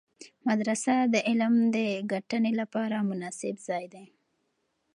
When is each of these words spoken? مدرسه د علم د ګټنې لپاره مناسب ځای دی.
مدرسه 0.47 0.95
د 1.13 1.15
علم 1.27 1.53
د 1.75 1.77
ګټنې 2.11 2.51
لپاره 2.61 2.97
مناسب 3.09 3.55
ځای 3.67 3.85
دی. 3.93 4.05